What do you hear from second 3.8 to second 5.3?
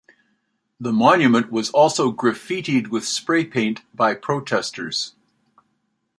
by protesters.